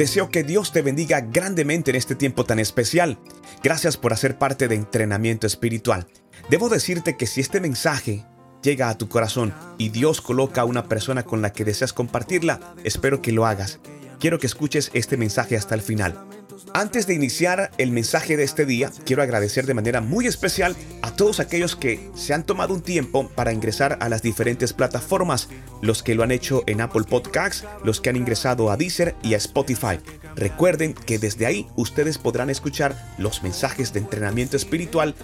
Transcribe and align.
Deseo 0.00 0.30
que 0.30 0.44
Dios 0.44 0.72
te 0.72 0.80
bendiga 0.80 1.20
grandemente 1.20 1.90
en 1.90 1.96
este 1.98 2.14
tiempo 2.14 2.44
tan 2.44 2.58
especial. 2.58 3.18
Gracias 3.62 3.98
por 3.98 4.14
hacer 4.14 4.38
parte 4.38 4.66
de 4.66 4.74
entrenamiento 4.74 5.46
espiritual. 5.46 6.06
Debo 6.48 6.70
decirte 6.70 7.18
que 7.18 7.26
si 7.26 7.42
este 7.42 7.60
mensaje 7.60 8.24
llega 8.62 8.88
a 8.88 8.96
tu 8.96 9.10
corazón 9.10 9.52
y 9.76 9.90
Dios 9.90 10.22
coloca 10.22 10.62
a 10.62 10.64
una 10.64 10.88
persona 10.88 11.24
con 11.24 11.42
la 11.42 11.52
que 11.52 11.66
deseas 11.66 11.92
compartirla, 11.92 12.74
espero 12.82 13.20
que 13.20 13.30
lo 13.30 13.44
hagas. 13.44 13.78
Quiero 14.18 14.38
que 14.38 14.46
escuches 14.46 14.90
este 14.94 15.18
mensaje 15.18 15.54
hasta 15.54 15.74
el 15.74 15.82
final. 15.82 16.29
Antes 16.72 17.08
de 17.08 17.14
iniciar 17.14 17.72
el 17.78 17.90
mensaje 17.90 18.36
de 18.36 18.44
este 18.44 18.64
día, 18.64 18.92
quiero 19.04 19.22
agradecer 19.22 19.66
de 19.66 19.74
manera 19.74 20.00
muy 20.00 20.28
especial 20.28 20.76
a 21.02 21.10
todos 21.10 21.40
aquellos 21.40 21.74
que 21.74 22.08
se 22.14 22.32
han 22.32 22.46
tomado 22.46 22.72
un 22.72 22.80
tiempo 22.80 23.28
para 23.28 23.52
ingresar 23.52 23.98
a 24.00 24.08
las 24.08 24.22
diferentes 24.22 24.72
plataformas, 24.72 25.48
los 25.82 26.04
que 26.04 26.14
lo 26.14 26.22
han 26.22 26.30
hecho 26.30 26.62
en 26.68 26.80
Apple 26.80 27.04
Podcasts, 27.08 27.64
los 27.82 28.00
que 28.00 28.10
han 28.10 28.16
ingresado 28.16 28.70
a 28.70 28.76
Deezer 28.76 29.16
y 29.22 29.34
a 29.34 29.38
Spotify. 29.38 29.98
Recuerden 30.36 30.94
que 30.94 31.18
desde 31.18 31.46
ahí 31.46 31.66
ustedes 31.74 32.18
podrán 32.18 32.50
escuchar 32.50 32.96
los 33.18 33.42
mensajes 33.42 33.92
de 33.92 34.00
entrenamiento 34.00 34.56
espiritual 34.56 35.16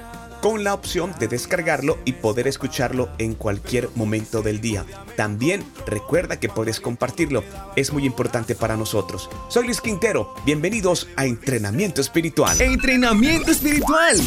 con 0.47 0.63
la 0.63 0.75
opción 0.75 1.13
de 1.19 1.27
descargarlo 1.27 1.99
y 2.05 2.13
poder 2.13 2.47
escucharlo 2.47 3.09
en 3.19 3.35
cualquier 3.35 3.91
momento 3.97 4.43
del 4.43 4.61
día. 4.61 4.87
También 5.17 5.65
recuerda 5.89 6.39
que 6.39 6.49
puedes 6.49 6.79
compartirlo, 6.79 7.43
es 7.75 7.93
muy 7.93 8.07
importante 8.07 8.55
para 8.55 8.77
nosotros. 8.77 9.29
Soy 9.49 9.65
Luis 9.65 9.81
Quintero, 9.81 10.33
bienvenidos 10.45 11.09
a 11.17 11.27
Entrenamiento 11.27 12.01
Espiritual. 12.01 12.61
Entrenamiento 12.61 13.51
Espiritual. 13.51 14.23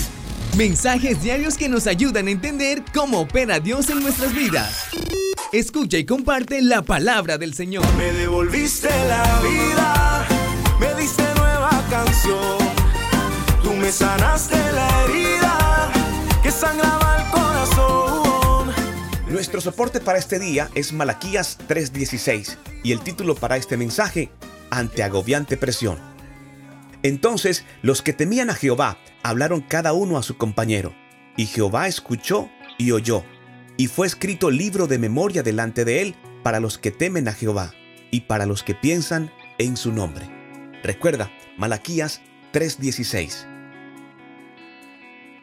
Mensajes 0.58 1.24
diarios 1.24 1.56
que 1.56 1.70
nos 1.70 1.88
ayudan 1.88 2.28
a 2.28 2.32
entender 2.32 2.84
cómo 2.94 3.22
opera 3.22 3.62
Dios 3.62 3.90
en 3.90 4.02
nuestras 4.02 4.36
vidas. 4.36 4.88
Escucha 5.54 6.00
y 6.00 6.06
comparte 6.06 6.62
la 6.62 6.82
palabra 6.82 7.38
del 7.38 7.54
Señor. 7.54 7.86
Me 7.96 8.12
devolviste 8.12 8.90
la 8.90 9.40
vida, 9.42 10.28
me 10.82 11.02
diste 11.02 11.24
nueva 11.38 11.82
canción, 11.90 12.58
tú 13.64 13.74
me 13.74 13.90
sanaste 13.90 14.58
la 14.74 15.06
herida 15.06 15.69
Nuestro 19.50 19.72
soporte 19.72 20.00
para 20.00 20.20
este 20.20 20.38
día 20.38 20.70
es 20.76 20.94
Malaquías 20.94 21.58
3:16 21.68 22.60
y 22.84 22.92
el 22.92 23.00
título 23.00 23.34
para 23.34 23.58
este 23.58 23.78
mensaje, 23.78 24.30
Ante 24.70 25.02
agobiante 25.02 25.58
presión. 25.58 25.98
Entonces 27.02 27.66
los 27.82 28.04
que 28.04 28.14
temían 28.14 28.52
a 28.52 28.54
Jehová 28.54 29.00
hablaron 29.24 29.62
cada 29.62 29.94
uno 29.94 30.20
a 30.20 30.22
su 30.22 30.38
compañero, 30.38 30.94
y 31.36 31.48
Jehová 31.48 31.88
escuchó 31.88 32.48
y 32.78 32.92
oyó, 32.92 33.24
y 33.76 33.88
fue 33.88 34.06
escrito 34.06 34.52
libro 34.52 34.86
de 34.86 35.00
memoria 35.00 35.42
delante 35.42 35.84
de 35.84 36.04
él 36.04 36.16
para 36.44 36.60
los 36.60 36.78
que 36.78 36.92
temen 36.92 37.28
a 37.28 37.34
Jehová 37.34 37.74
y 38.12 38.22
para 38.22 38.46
los 38.46 38.62
que 38.62 38.76
piensan 38.76 39.32
en 39.58 39.78
su 39.78 39.92
nombre. 39.92 40.30
Recuerda, 40.84 41.32
Malaquías 41.58 42.22
3:16. 42.54 43.59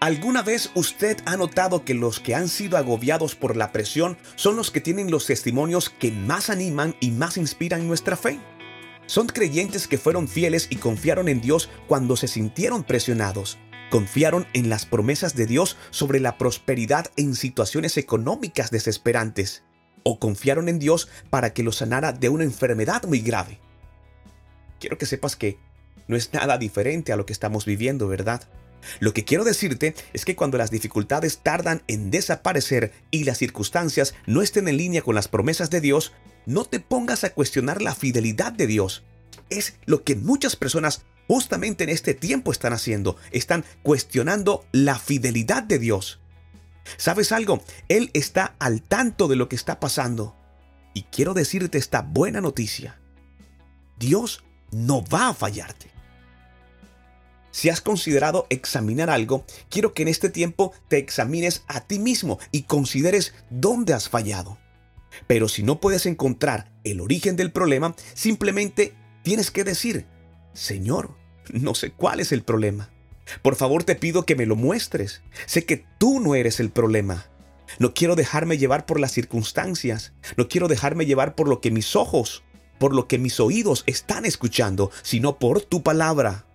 ¿Alguna 0.07 0.43
vez 0.43 0.71
usted 0.77 1.17
ha 1.25 1.37
notado 1.37 1.85
que 1.85 1.93
los 1.93 2.21
que 2.21 2.37
han 2.37 2.47
sido 2.47 2.77
agobiados 2.77 3.35
por 3.35 3.57
la 3.57 3.73
presión 3.73 4.17
son 4.37 4.55
los 4.55 4.71
que 4.71 4.81
tienen 4.81 5.11
los 5.11 5.27
testimonios 5.27 5.91
que 5.91 6.13
más 6.13 6.49
animan 6.49 6.95
y 7.01 7.11
más 7.11 7.37
inspiran 7.37 7.89
nuestra 7.89 8.17
fe? 8.17 8.39
Son 9.07 9.27
creyentes 9.27 9.89
que 9.89 9.99
fueron 9.99 10.29
fieles 10.29 10.69
y 10.71 10.77
confiaron 10.77 11.27
en 11.27 11.41
Dios 11.41 11.69
cuando 11.89 12.15
se 12.15 12.29
sintieron 12.29 12.85
presionados. 12.85 13.59
Confiaron 13.91 14.47
en 14.53 14.69
las 14.69 14.87
promesas 14.87 15.35
de 15.35 15.47
Dios 15.47 15.77
sobre 15.91 16.21
la 16.21 16.39
prosperidad 16.39 17.07
en 17.17 17.35
situaciones 17.35 17.97
económicas 17.97 18.71
desesperantes. 18.71 19.65
O 20.05 20.21
confiaron 20.21 20.69
en 20.69 20.79
Dios 20.79 21.09
para 21.31 21.53
que 21.53 21.65
los 21.65 21.79
sanara 21.79 22.13
de 22.13 22.29
una 22.29 22.45
enfermedad 22.45 23.03
muy 23.09 23.19
grave. 23.19 23.59
Quiero 24.79 24.99
que 24.99 25.07
sepas 25.07 25.35
que 25.35 25.59
no 26.07 26.15
es 26.15 26.33
nada 26.33 26.59
diferente 26.59 27.13
a 27.13 27.17
lo 27.17 27.27
que 27.27 27.33
estamos 27.33 27.65
viviendo, 27.65 28.07
¿verdad? 28.07 28.49
Lo 29.01 29.13
que 29.13 29.25
quiero 29.25 29.45
decirte 29.45 29.95
es 30.13 30.25
que 30.25 30.37
cuando 30.37 30.59
las 30.59 30.71
dificultades 30.71 31.39
tardan 31.39 31.83
en 31.87 32.11
desaparecer 32.11 32.93
y 33.11 33.25
las 33.25 33.39
circunstancias 33.39 34.15
no 34.27 34.43
estén 34.43 34.69
en 34.69 34.77
línea 34.77 35.03
con 35.03 35.15
las 35.15 35.29
promesas 35.29 35.71
de 35.71 35.81
Dios, 35.81 36.13
no 36.47 36.65
te 36.65 36.81
pongas 36.81 37.25
a 37.25 37.31
cuestionar 37.31 37.83
la 37.83 37.95
fidelidad 37.95 38.53
de 38.53 38.67
Dios. 38.67 39.03
Es 39.51 39.75
lo 39.85 40.05
que 40.05 40.15
muchas 40.17 40.57
personas 40.57 41.03
justamente 41.29 41.85
en 41.85 41.91
este 41.91 42.15
tiempo 42.15 42.53
están 42.53 42.73
haciendo. 42.73 43.17
Están 43.33 43.65
cuestionando 43.83 44.65
la 44.73 44.99
fidelidad 44.99 45.63
de 45.63 45.79
Dios. 45.79 46.21
¿Sabes 46.97 47.33
algo? 47.33 47.63
Él 47.89 48.11
está 48.15 48.55
al 48.59 48.83
tanto 48.83 49.29
de 49.29 49.37
lo 49.37 49.49
que 49.49 49.57
está 49.57 49.81
pasando. 49.81 50.37
Y 50.95 51.03
quiero 51.03 51.35
decirte 51.35 51.79
esta 51.79 52.03
buena 52.03 52.41
noticia. 52.41 52.99
Dios 53.99 54.45
no 54.71 55.05
va 55.05 55.29
a 55.29 55.35
fallarte. 55.35 55.96
Si 57.57 57.71
has 57.71 57.81
considerado 57.81 58.47
examinar 58.51 59.09
algo, 59.09 59.47
quiero 59.71 59.95
que 59.95 60.03
en 60.03 60.09
este 60.09 60.29
tiempo 60.29 60.75
te 60.89 60.99
examines 60.99 61.65
a 61.69 61.81
ti 61.81 61.99
mismo 61.99 62.39
y 62.53 62.65
consideres 62.65 63.33
dónde 63.49 63.95
has 63.95 64.11
fallado. 64.11 64.59
Pero 65.27 65.49
si 65.49 65.63
no 65.63 65.81
puedes 65.81 66.05
encontrar 66.05 66.71
el 66.85 67.01
origen 67.01 67.35
del 67.35 67.53
problema, 67.53 67.97
simplemente 68.13 68.93
tienes 69.23 69.51
que 69.51 69.65
decir, 69.65 70.05
Señor, 70.53 71.17
no 71.51 71.75
sé 71.75 71.93
cuál 71.93 72.21
es 72.21 72.31
el 72.31 72.43
problema. 72.43 72.91
Por 73.41 73.57
favor 73.57 73.85
te 73.85 73.95
pido 73.95 74.27
que 74.27 74.37
me 74.37 74.45
lo 74.45 74.55
muestres. 74.55 75.23
Sé 75.47 75.65
que 75.65 75.83
tú 75.97 76.21
no 76.21 76.35
eres 76.35 76.61
el 76.61 76.69
problema. 76.69 77.25
No 77.79 77.95
quiero 77.95 78.17
dejarme 78.17 78.59
llevar 78.59 78.85
por 78.85 79.01
las 79.01 79.13
circunstancias. 79.13 80.13
No 80.37 80.49
quiero 80.49 80.69
dejarme 80.69 81.07
llevar 81.07 81.35
por 81.35 81.49
lo 81.49 81.63
que 81.63 81.71
mis 81.71 81.97
ojos, 81.97 82.45
por 82.79 82.95
lo 82.95 83.09
que 83.09 83.17
mis 83.17 83.41
oídos 83.41 83.83
están 83.87 84.27
escuchando, 84.27 84.91
sino 85.03 85.39
por 85.39 85.63
tu 85.63 85.83
palabra. 85.83 86.46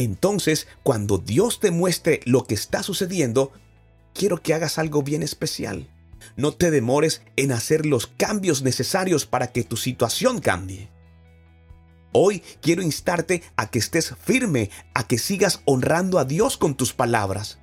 Entonces, 0.00 0.66
cuando 0.82 1.18
Dios 1.18 1.60
te 1.60 1.70
muestre 1.70 2.20
lo 2.24 2.44
que 2.44 2.54
está 2.54 2.82
sucediendo, 2.82 3.52
quiero 4.14 4.40
que 4.40 4.54
hagas 4.54 4.78
algo 4.78 5.02
bien 5.02 5.22
especial. 5.22 5.90
No 6.36 6.52
te 6.52 6.70
demores 6.70 7.20
en 7.36 7.52
hacer 7.52 7.84
los 7.84 8.06
cambios 8.06 8.62
necesarios 8.62 9.26
para 9.26 9.48
que 9.52 9.62
tu 9.62 9.76
situación 9.76 10.40
cambie. 10.40 10.88
Hoy 12.12 12.42
quiero 12.62 12.80
instarte 12.80 13.42
a 13.56 13.68
que 13.70 13.78
estés 13.78 14.14
firme, 14.18 14.70
a 14.94 15.06
que 15.06 15.18
sigas 15.18 15.60
honrando 15.66 16.18
a 16.18 16.24
Dios 16.24 16.56
con 16.56 16.74
tus 16.76 16.94
palabras. 16.94 17.58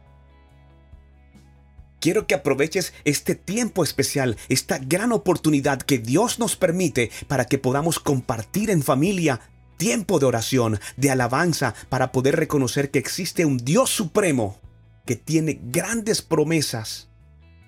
Quiero 1.99 2.27
que 2.27 2.35
aproveches 2.35 2.93
este 3.03 3.33
tiempo 3.33 3.83
especial, 3.83 4.37
esta 4.47 4.77
gran 4.77 5.11
oportunidad 5.11 5.81
que 5.81 5.97
Dios 5.97 6.37
nos 6.37 6.55
permite 6.55 7.09
para 7.27 7.45
que 7.45 7.57
podamos 7.57 7.97
compartir 7.97 8.69
en 8.69 8.83
familia 8.83 9.41
tiempo 9.77 10.19
de 10.19 10.25
oración, 10.25 10.79
de 10.97 11.11
alabanza, 11.11 11.73
para 11.89 12.11
poder 12.11 12.35
reconocer 12.35 12.91
que 12.91 12.99
existe 12.99 13.45
un 13.45 13.57
Dios 13.57 13.89
supremo 13.89 14.59
que 15.05 15.15
tiene 15.15 15.59
grandes 15.63 16.21
promesas 16.21 17.07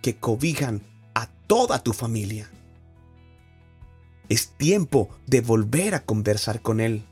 que 0.02 0.18
cobijan 0.18 0.82
a 1.16 1.28
toda 1.48 1.84
tu 1.84 1.94
familia. 1.94 2.50
Es 4.28 4.50
tiempo 4.58 5.10
de 5.26 5.42
volver 5.42 5.96
a 5.96 6.04
conversar 6.04 6.62
con 6.62 6.80
Él. 6.80 7.06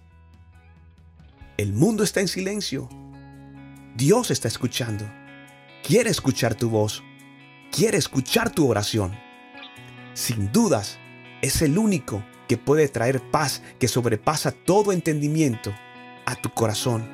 El 1.57 1.73
mundo 1.73 2.03
está 2.03 2.21
en 2.21 2.27
silencio. 2.27 2.89
Dios 3.95 4.29
está 4.29 4.47
escuchando. 4.47 5.09
Quiere 5.83 6.11
escuchar 6.11 6.53
tu 6.53 6.69
voz. 6.69 7.03
Quiere 7.71 7.97
escuchar 7.97 8.51
tu 8.51 8.69
oración. 8.69 9.17
Sin 10.13 10.51
dudas, 10.51 10.99
es 11.41 11.61
el 11.61 11.77
único 11.77 12.23
que 12.47 12.57
puede 12.57 12.87
traer 12.87 13.21
paz 13.31 13.61
que 13.79 13.87
sobrepasa 13.87 14.51
todo 14.51 14.91
entendimiento 14.91 15.73
a 16.25 16.35
tu 16.35 16.49
corazón, 16.49 17.07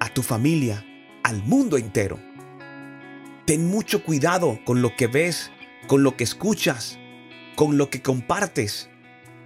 a 0.00 0.08
tu 0.08 0.22
familia, 0.22 0.84
al 1.22 1.42
mundo 1.42 1.76
entero. 1.76 2.18
Ten 3.46 3.66
mucho 3.68 4.04
cuidado 4.04 4.60
con 4.64 4.82
lo 4.82 4.94
que 4.96 5.06
ves, 5.06 5.50
con 5.86 6.02
lo 6.02 6.16
que 6.16 6.24
escuchas, 6.24 6.98
con 7.56 7.76
lo 7.76 7.90
que 7.90 8.02
compartes. 8.02 8.88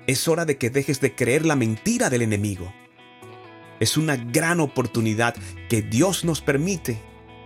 Es 0.07 0.29
hora 0.29 0.45
de 0.45 0.59
que 0.59 0.71
dejes 0.71 1.01
de 1.01 1.15
creer 1.15 1.45
la 1.45 1.57
mentira 1.57 2.11
del 2.11 2.23
enemigo. 2.23 2.73
Es 3.81 3.97
una 3.97 4.17
gran 4.17 4.61
oportunidad 4.61 5.35
que 5.69 5.83
Dios 5.83 6.25
nos 6.25 6.41
permite 6.41 6.99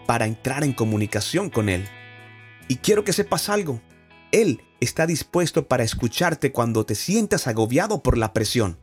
para 0.07 0.27
entrar 0.27 0.65
en 0.65 0.73
comunicación 0.73 1.51
con 1.51 1.69
Él. 1.69 1.87
Y 2.69 2.77
quiero 2.77 3.05
que 3.05 3.13
sepas 3.13 3.49
algo. 3.49 3.81
Él 4.33 4.63
está 4.81 5.07
dispuesto 5.07 5.69
para 5.69 5.85
escucharte 5.85 6.53
cuando 6.53 6.85
te 6.85 6.95
sientas 6.95 7.47
agobiado 7.47 8.03
por 8.03 8.19
la 8.19 8.33
presión. 8.33 8.79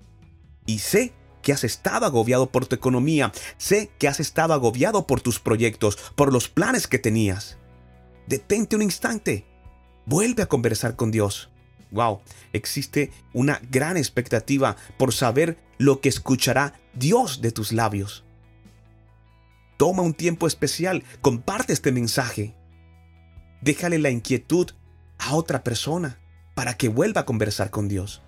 Y 0.66 0.80
sé 0.80 1.14
que 1.42 1.54
has 1.54 1.64
estado 1.64 2.06
agobiado 2.06 2.52
por 2.52 2.66
tu 2.66 2.76
economía, 2.76 3.32
sé 3.58 3.90
que 3.98 4.08
has 4.08 4.20
estado 4.20 4.54
agobiado 4.54 5.08
por 5.08 5.22
tus 5.22 5.40
proyectos, 5.40 5.98
por 6.16 6.32
los 6.32 6.50
planes 6.50 6.88
que 6.88 7.00
tenías. 7.00 7.58
Detente 8.28 8.76
un 8.76 8.82
instante, 8.82 9.46
vuelve 10.06 10.44
a 10.44 10.48
conversar 10.48 10.96
con 10.96 11.12
Dios. 11.12 11.50
Wow, 11.92 12.20
existe 12.52 13.12
una 13.34 13.62
gran 13.72 13.96
expectativa 13.96 14.76
por 14.98 15.14
saber 15.14 15.58
lo 15.78 16.02
que 16.02 16.10
escuchará 16.10 16.74
Dios 16.94 17.42
de 17.42 17.52
tus 17.52 17.72
labios. 17.72 18.26
Toma 19.78 20.02
un 20.02 20.14
tiempo 20.14 20.48
especial, 20.48 21.04
comparte 21.22 21.72
este 21.72 21.92
mensaje. 21.92 22.56
Déjale 23.62 24.00
la 24.00 24.10
inquietud 24.10 24.72
a 25.20 25.36
otra 25.36 25.64
persona 25.64 26.20
para 26.54 26.76
que 26.76 26.90
vuelva 26.90 27.22
a 27.22 27.26
conversar 27.26 27.70
con 27.70 27.88
Dios. 27.88 28.22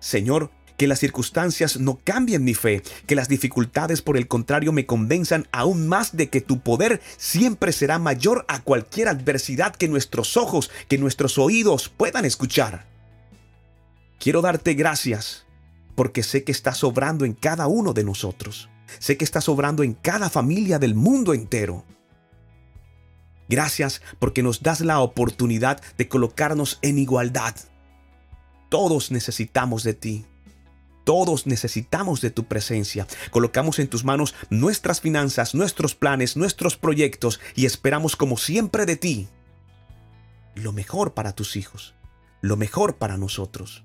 Señor, 0.00 0.50
que 0.76 0.86
las 0.86 0.98
circunstancias 0.98 1.78
no 1.78 2.00
cambien 2.02 2.44
mi 2.44 2.54
fe, 2.54 2.82
que 3.06 3.14
las 3.14 3.28
dificultades 3.28 4.02
por 4.02 4.16
el 4.16 4.28
contrario 4.28 4.72
me 4.72 4.86
convenzan 4.86 5.48
aún 5.52 5.88
más 5.88 6.16
de 6.16 6.28
que 6.28 6.40
tu 6.40 6.60
poder 6.60 7.00
siempre 7.16 7.72
será 7.72 7.98
mayor 7.98 8.44
a 8.48 8.62
cualquier 8.62 9.08
adversidad 9.08 9.74
que 9.74 9.88
nuestros 9.88 10.36
ojos, 10.36 10.70
que 10.88 10.98
nuestros 10.98 11.38
oídos 11.38 11.88
puedan 11.88 12.24
escuchar. 12.24 12.86
Quiero 14.18 14.42
darte 14.42 14.74
gracias 14.74 15.44
porque 15.94 16.22
sé 16.22 16.44
que 16.44 16.52
estás 16.52 16.82
obrando 16.82 17.24
en 17.24 17.34
cada 17.34 17.66
uno 17.66 17.92
de 17.92 18.04
nosotros. 18.04 18.68
Sé 18.98 19.16
que 19.16 19.24
estás 19.24 19.48
obrando 19.48 19.82
en 19.82 19.94
cada 19.94 20.28
familia 20.28 20.78
del 20.78 20.94
mundo 20.94 21.34
entero. 21.34 21.84
Gracias 23.48 24.02
porque 24.18 24.42
nos 24.42 24.62
das 24.62 24.80
la 24.80 25.00
oportunidad 25.00 25.80
de 25.98 26.08
colocarnos 26.08 26.78
en 26.82 26.98
igualdad. 26.98 27.54
Todos 28.68 29.10
necesitamos 29.10 29.82
de 29.82 29.94
ti. 29.94 30.26
Todos 31.04 31.46
necesitamos 31.46 32.20
de 32.22 32.30
tu 32.30 32.44
presencia. 32.44 33.06
Colocamos 33.30 33.78
en 33.78 33.88
tus 33.88 34.04
manos 34.04 34.34
nuestras 34.48 35.00
finanzas, 35.00 35.54
nuestros 35.54 35.94
planes, 35.94 36.36
nuestros 36.36 36.76
proyectos 36.76 37.40
y 37.54 37.66
esperamos 37.66 38.16
como 38.16 38.38
siempre 38.38 38.86
de 38.86 38.96
ti 38.96 39.28
lo 40.54 40.72
mejor 40.72 41.14
para 41.14 41.32
tus 41.32 41.56
hijos, 41.56 41.94
lo 42.40 42.56
mejor 42.56 42.96
para 42.96 43.16
nosotros. 43.16 43.84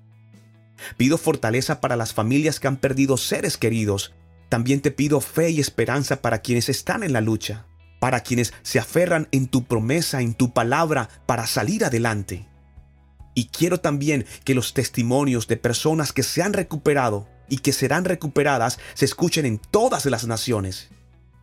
Pido 0.96 1.18
fortaleza 1.18 1.80
para 1.80 1.96
las 1.96 2.14
familias 2.14 2.60
que 2.60 2.68
han 2.68 2.76
perdido 2.76 3.16
seres 3.16 3.56
queridos. 3.56 4.14
También 4.48 4.80
te 4.80 4.90
pido 4.90 5.20
fe 5.20 5.50
y 5.50 5.60
esperanza 5.60 6.22
para 6.22 6.40
quienes 6.40 6.68
están 6.68 7.02
en 7.02 7.12
la 7.12 7.20
lucha, 7.20 7.66
para 8.00 8.20
quienes 8.20 8.52
se 8.62 8.80
aferran 8.80 9.28
en 9.30 9.46
tu 9.46 9.64
promesa, 9.64 10.20
en 10.20 10.34
tu 10.34 10.52
palabra, 10.52 11.08
para 11.26 11.46
salir 11.46 11.84
adelante. 11.84 12.48
Y 13.34 13.46
quiero 13.46 13.78
también 13.78 14.26
que 14.44 14.54
los 14.54 14.74
testimonios 14.74 15.46
de 15.46 15.56
personas 15.56 16.12
que 16.12 16.24
se 16.24 16.42
han 16.42 16.52
recuperado 16.52 17.28
y 17.48 17.58
que 17.58 17.72
serán 17.72 18.04
recuperadas 18.04 18.78
se 18.94 19.04
escuchen 19.04 19.46
en 19.46 19.58
todas 19.58 20.06
las 20.06 20.26
naciones. 20.26 20.88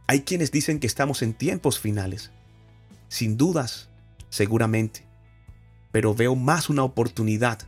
Hay 0.08 0.22
quienes 0.22 0.52
dicen 0.52 0.80
que 0.80 0.88
estamos 0.88 1.22
en 1.22 1.34
tiempos 1.34 1.80
finales. 1.80 2.32
Sin 3.08 3.38
dudas, 3.38 3.90
seguramente. 4.30 5.06
Pero 5.92 6.14
veo 6.14 6.36
más 6.36 6.70
una 6.70 6.84
oportunidad 6.84 7.60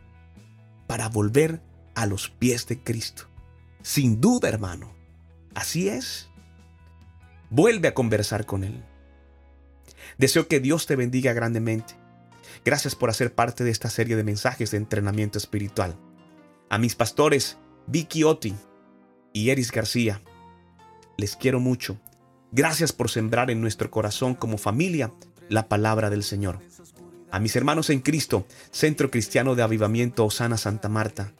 para 0.87 1.09
volver 1.09 1.61
a 1.95 2.05
los 2.05 2.29
pies 2.29 2.65
de 2.67 2.81
Cristo. 2.81 3.23
Sin 3.81 4.19
duda, 4.19 4.49
hermano. 4.49 4.93
Así 5.53 5.89
es. 5.89 6.28
Vuelve 7.49 7.87
a 7.87 7.93
conversar 7.93 8.45
con 8.45 8.63
Él. 8.63 8.83
Deseo 10.17 10.47
que 10.47 10.59
Dios 10.59 10.85
te 10.85 10.95
bendiga 10.95 11.33
grandemente. 11.33 11.95
Gracias 12.63 12.95
por 12.95 13.09
hacer 13.09 13.33
parte 13.33 13.63
de 13.63 13.71
esta 13.71 13.89
serie 13.89 14.15
de 14.15 14.23
mensajes 14.23 14.71
de 14.71 14.77
entrenamiento 14.77 15.37
espiritual. 15.37 15.95
A 16.69 16.77
mis 16.77 16.95
pastores, 16.95 17.57
Vicky 17.87 18.23
Oti 18.23 18.53
y 19.33 19.49
Eris 19.49 19.71
García, 19.71 20.21
les 21.17 21.35
quiero 21.35 21.59
mucho. 21.59 21.99
Gracias 22.51 22.93
por 22.93 23.09
sembrar 23.09 23.49
en 23.51 23.61
nuestro 23.61 23.89
corazón 23.91 24.35
como 24.35 24.57
familia 24.57 25.11
la 25.49 25.67
palabra 25.67 26.09
del 26.09 26.23
Señor. 26.23 26.59
A 27.31 27.39
mis 27.39 27.55
hermanos 27.55 27.89
en 27.89 28.01
Cristo, 28.01 28.45
Centro 28.71 29.11
Cristiano 29.11 29.55
de 29.55 29.63
Avivamiento 29.63 30.25
Osana 30.25 30.57
Santa 30.57 30.89
Marta, 30.89 31.33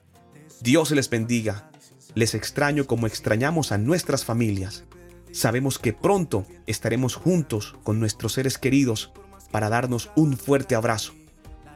Dios 0.62 0.92
les 0.92 1.10
bendiga. 1.10 1.72
Les 2.16 2.34
extraño 2.34 2.86
como 2.86 3.08
extrañamos 3.08 3.72
a 3.72 3.78
nuestras 3.78 4.26
familias. 4.26 4.84
Sabemos 5.32 5.80
que 5.80 5.94
pronto 5.94 6.46
estaremos 6.66 7.16
juntos 7.16 7.76
con 7.84 8.00
nuestros 8.00 8.34
seres 8.34 8.58
queridos 8.58 9.12
para 9.52 9.70
darnos 9.70 10.12
un 10.16 10.38
fuerte 10.38 10.76
abrazo. 10.76 11.14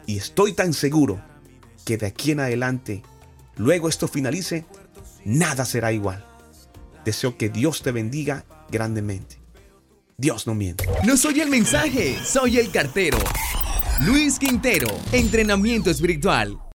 Y 0.05 0.17
estoy 0.17 0.53
tan 0.53 0.73
seguro 0.73 1.21
que 1.85 1.97
de 1.97 2.07
aquí 2.07 2.31
en 2.31 2.39
adelante, 2.39 3.03
luego 3.55 3.89
esto 3.89 4.07
finalice, 4.07 4.65
nada 5.25 5.65
será 5.65 5.91
igual. 5.91 6.25
Deseo 7.05 7.37
que 7.37 7.49
Dios 7.49 7.81
te 7.81 7.91
bendiga 7.91 8.45
grandemente. 8.69 9.39
Dios 10.17 10.47
no 10.47 10.55
miente. 10.55 10.87
No 11.05 11.17
soy 11.17 11.41
el 11.41 11.49
mensaje, 11.49 12.17
soy 12.23 12.57
el 12.57 12.71
cartero. 12.71 13.17
Luis 14.01 14.39
Quintero, 14.39 14.87
entrenamiento 15.11 15.89
espiritual. 15.89 16.63